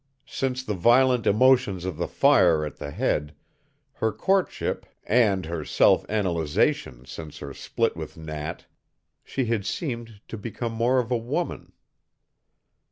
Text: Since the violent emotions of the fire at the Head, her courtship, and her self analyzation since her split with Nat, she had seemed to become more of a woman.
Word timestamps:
Since 0.25 0.63
the 0.63 0.73
violent 0.73 1.27
emotions 1.27 1.85
of 1.85 1.97
the 1.97 2.07
fire 2.07 2.65
at 2.65 2.77
the 2.77 2.89
Head, 2.89 3.35
her 3.93 4.11
courtship, 4.11 4.87
and 5.03 5.45
her 5.45 5.63
self 5.63 6.07
analyzation 6.09 7.05
since 7.05 7.37
her 7.37 7.53
split 7.53 7.95
with 7.95 8.17
Nat, 8.17 8.65
she 9.23 9.45
had 9.45 9.63
seemed 9.63 10.19
to 10.27 10.39
become 10.39 10.71
more 10.71 10.97
of 10.97 11.11
a 11.11 11.17
woman. 11.17 11.71